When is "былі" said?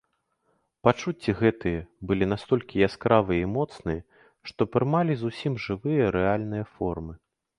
2.11-2.25